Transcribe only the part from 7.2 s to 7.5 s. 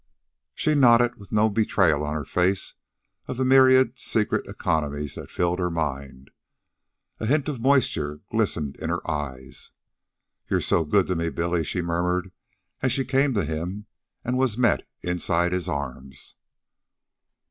hint